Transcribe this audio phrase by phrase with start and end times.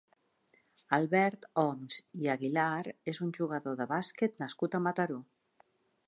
[0.95, 5.19] Albert Homs i Aguilar és un jugador de bàsquet nascut a Mataró.